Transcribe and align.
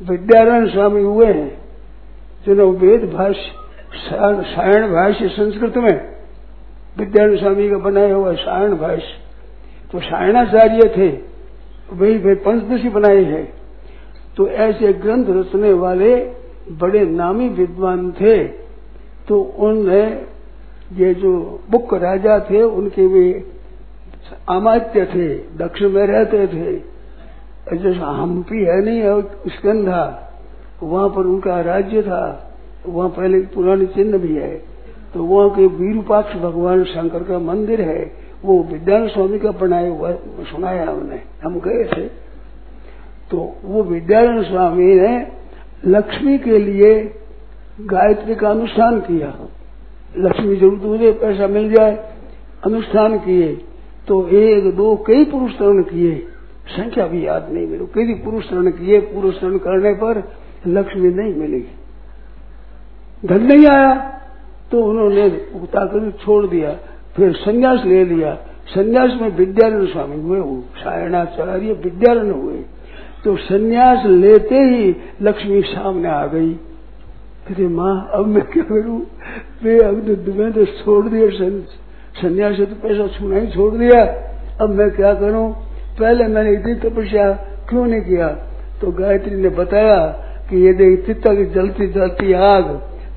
विद्यारायण 0.00 0.68
स्वामी 0.68 1.02
हुए 1.02 1.26
हैं, 1.26 1.50
जिन्होंने 2.46 2.78
वेद 2.78 3.02
भाष्य 3.12 3.58
सायण 4.46 4.86
भाष्य 4.92 5.28
संस्कृत 5.28 5.76
में 5.76 5.96
विद्यारायण 6.96 7.36
स्वामी 7.36 7.68
का 7.70 7.78
बनाया 7.80 8.14
हुआ 8.14 8.32
सायण 8.34 8.74
भाष्य। 8.76 9.18
तो 9.92 10.00
सायणाचार्य 10.00 10.88
थे, 10.96 11.08
वही 11.92 12.16
वे 12.18 12.34
पंचदशी 12.40 12.88
बनाए 12.88 13.22
हैं। 13.24 13.44
तो 14.36 14.48
ऐसे 14.48 14.92
ग्रंथ 14.94 15.24
रचने 15.30 15.72
वाले 15.74 16.14
बड़े 16.80 17.04
नामी 17.06 17.48
विद्वान 17.50 18.10
थे 18.12 18.36
तो 19.28 19.40
उनने 19.40 20.02
ये 20.96 21.12
जो 21.14 21.30
बुक 21.70 21.94
राजा 21.94 22.38
थे, 22.40 22.62
उनके 22.62 23.06
वे 23.06 23.24
अमात्य 24.48 25.04
थे, 25.06 25.26
दक्षिण 25.56 25.88
में 25.88 26.06
रहते 26.06 26.46
थे। 26.46 26.72
जैसा 27.76 28.06
हम्पी 28.06 28.64
है 28.64 28.84
नहीं 28.84 29.22
स्कंधा, 29.50 30.30
वहाँ 30.82 31.08
पर 31.08 31.26
उनका 31.26 31.60
राज्य 31.60 32.02
था, 32.02 32.52
वहाँ 32.86 33.08
पहले 33.08 33.38
पुराने 33.38 33.86
चिन्ह 33.86 34.18
भी 34.18 34.34
है। 34.36 34.62
तो 35.14 35.24
वहाँ 35.24 35.50
के 35.50 35.66
वीरूपाक्ष 35.66 36.34
भगवान 36.36 36.84
शंकर 36.84 37.22
का 37.22 37.38
मंदिर 37.38 37.80
है, 37.80 38.12
वो 38.44 38.62
विद्यान 38.62 39.08
स्वामी 39.08 39.38
का 39.38 39.50
बनाए 39.50 39.88
हुआ 39.88 40.12
सुनाया 40.40 40.90
हमने, 40.90 41.22
हम 41.44 41.60
गए 41.60 41.84
थे। 41.84 42.08
तो 43.30 43.56
वो 43.64 43.82
विद्यारण 43.82 44.42
स्वामी 44.42 44.94
ने 44.94 45.26
लक्ष्मी 45.86 46.38
के 46.38 46.58
लिए 46.58 47.14
गायत्री 47.80 48.34
का 48.34 48.50
अनुष्ठान 48.50 49.00
किया। 49.00 49.34
लक्ष्मी 50.18 50.56
ज़रूर 50.56 50.78
तुझे 50.78 51.12
पैसा 51.12 51.46
मिल 51.46 51.74
जाए, 51.74 52.10
अनुष्ठान 52.66 53.18
किए। 53.18 53.60
तो 54.08 54.28
एक, 54.28 54.76
दो 54.76 55.04
कई 55.06 55.24
पुरुष 55.24 55.52
किए। 55.62 56.26
संख्या 56.70 57.06
भी 57.06 57.26
याद 57.26 57.48
नहीं 57.52 57.66
मिली। 57.66 57.86
कई 57.94 58.14
पुरुष 58.24 58.48
तरण 58.50 58.70
किए, 58.72 59.00
पुरुष 59.08 59.40
तरण 59.40 59.56
करने 59.58 59.92
पर 59.94 60.22
लक्ष्मी 60.68 61.08
नहीं 61.10 61.34
मिलेगी 61.34 61.74
धन 63.22 63.42
नहीं 63.44 63.66
आया 63.68 63.94
तो 64.70 64.82
उन्होंने 64.82 65.26
उगता 65.54 65.84
कर 65.86 66.10
छोड़ 66.20 66.46
दिया, 66.46 66.72
फिर 67.16 67.32
संन्यास 67.34 67.84
ले 67.86 68.04
लिया। 68.04 68.34
संन्यास 68.68 69.10
में 69.20 69.30
विद्यारण 69.36 69.86
स्वामी 69.86 70.20
हुए 70.22 70.40
सायणाचार्य 70.76 71.72
विद्यारण 71.84 72.30
हुए। 72.32 72.58
तो 73.24 73.36
संन्यास 73.38 74.04
लेते 74.06 74.58
ही 74.64 74.94
लक्ष्मी 75.22 75.62
सामने 75.64 76.08
आ 76.08 76.26
गई। 76.26 76.52
अरे 77.46 77.66
माँ, 77.68 77.94
अब 78.12 78.26
मैं 78.26 78.44
क्या 78.44 78.62
करूँ? 78.64 79.00
वे 79.62 79.78
अब 79.80 80.00
तो 80.26 80.32
मैं 80.34 80.52
तो 80.52 80.64
छोड़ 80.64 81.06
दिया 81.08 81.28
संन्यास 82.16 82.56
से 82.56 82.66
तो 82.66 82.74
पैसा 82.82 83.06
छूना 83.08 83.36
ही 83.36 83.46
छोड़ 83.48 83.74
दिया। 83.74 84.00
अब 84.60 84.70
मैं 84.70 84.90
क्या 84.90 85.12
करूँ? 85.14 85.46
पहले 86.00 86.26
मैंने 86.26 86.52
इतनी 86.52 86.74
तपस्या 86.74 87.32
क्यों 87.68 87.86
नहीं 87.86 88.00
किया? 88.00 88.28
तो 88.80 88.92
गायत्री 88.92 89.36
ने 89.36 89.48
बताया 89.48 90.06
कि 90.50 90.66
ये 90.66 90.72
देख 90.72 91.06
चित्ता 91.06 91.34
की 91.34 91.44
जलती 91.44 91.86
जलती 91.86 92.32
आग 92.32 92.64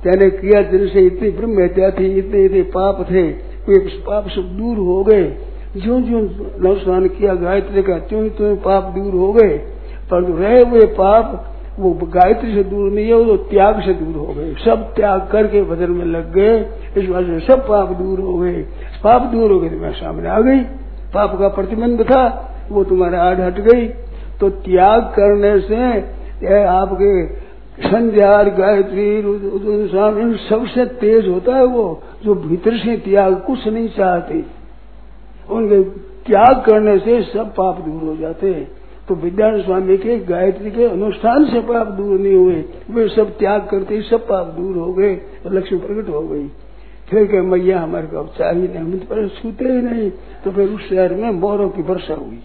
तेने 0.03 0.29
किया 0.29 0.61
जिनसे 0.61 0.99
इतनी 0.99 1.29
ब्रह्म 1.29 1.63
हत्या 1.63 1.89
थी, 1.89 2.05
इतने 2.05 2.45
इतने 2.45 2.61
पाप 2.61 3.07
थे 3.11 3.53
पाप 4.07 4.27
सब 4.29 4.57
दूर 4.57 4.77
हो 4.77 5.03
गए। 5.03 5.23
जो 5.77 5.99
जो 6.01 6.19
नव 6.61 6.79
स्नान 6.79 7.07
किया 7.07 7.33
गायत्री 7.35 7.83
का 7.83 7.97
त्यों 7.97 8.29
त्यों 8.29 8.55
पाप 8.55 8.83
दूर 8.83 9.13
हो 9.13 9.33
गए। 9.33 9.57
पर 10.11 10.23
जो 10.23 10.37
रहे 10.37 10.63
हुए 10.63 10.85
पाप, 10.85 11.55
वो 11.79 11.93
गायत्री 11.93 12.53
से 12.55 12.63
दूर 12.63 12.91
नहीं 12.91 13.07
है, 13.07 13.13
वो 13.13 13.23
तो 13.23 13.37
त्याग 13.37 13.81
से 13.81 13.93
दूर 13.93 14.15
हो 14.15 14.33
गए। 14.33 14.55
सब 14.65 14.93
त्याग 14.95 15.27
करके 15.31 15.61
भजन 15.61 15.91
में 15.91 16.05
लग 16.05 16.33
गए। 16.33 16.65
इस 16.97 17.09
वजह 17.09 17.39
से 17.39 17.45
सब 17.47 17.67
पाप 17.67 17.89
दूर 17.89 18.19
हो 18.19 18.37
गए। 18.37 18.61
पाप 19.03 19.21
दूर 19.21 19.51
हो 19.51 19.59
गए 19.59 19.69
तो 19.69 19.77
मैं 19.77 19.91
सामने 19.91 20.29
आ 20.29 20.39
गई। 20.39 20.59
पाप 21.13 21.39
का 21.39 21.47
प्रतिबंध 21.47 22.01
था। 22.03 22.49
वो 22.71 22.83
तुम्हारे 22.83 23.17
आड़ 23.17 23.39
हट 23.41 23.59
गई। 23.61 23.87
तो 24.39 24.49
त्याग 24.49 25.01
करने 25.15 25.59
से 25.61 26.61
आपके 26.63 27.11
संध्यार, 27.81 28.49
गायत्री 28.49 29.05
इन 29.17 30.37
सबसे 30.49 30.85
तेज 30.95 31.27
होता 31.27 31.55
है 31.55 31.65
वो, 31.65 32.01
जो 32.25 32.35
भीतर 32.37 32.77
से 32.77 32.95
त्याग 32.97 33.35
कुछ 33.41 33.67
नहीं 33.67 33.87
चाहते। 33.89 34.43
उनके 35.49 35.81
त्याग 36.25 36.63
करने 36.65 36.97
से 36.99 37.21
सब 37.23 37.53
पाप 37.53 37.79
दूर 37.79 38.01
हो 38.03 38.15
जाते 38.15 38.53
हैं। 38.53 38.67
तो 39.07 39.15
विद्यान 39.15 39.61
स्वामी 39.61 39.97
के, 39.97 40.17
गायत्री 40.19 40.71
के 40.71 40.83
अनुष्ठान 40.85 41.45
से 41.45 41.59
पाप 41.61 41.87
दूर 41.87 42.19
नहीं 42.19 42.35
हुए। 42.35 42.63
वे 42.91 43.07
सब 43.07 43.37
त्याग 43.37 43.61
करते 43.61 44.01
सब 44.01 44.27
पाप 44.27 44.47
दूर 44.49 44.77
हो 44.77 44.93
गए 44.93 45.19
लक्ष्मी 45.47 45.79
प्रकट 45.79 46.09
हो 46.09 46.21
गई। 46.21 46.47
फिर 47.09 47.25
कह, 47.25 47.41
मैया, 47.41 47.79
हमारे 47.79 48.07
को 48.07 48.23
चाहिए 48.37 48.67
नहीं, 48.67 48.77
हम 48.77 48.97
तो 48.97 49.05
पहले 49.05 49.27
छूते 49.31 49.65
ही 49.65 49.81
नहीं। 49.81 50.09
तो 50.43 50.51
फिर 50.51 50.69
उस 50.69 50.89
शहर 50.89 51.13
में 51.13 51.29
मोरों 51.31 51.69
की 51.69 51.81
वर्षा 51.81 52.13
हुई। 52.15 52.39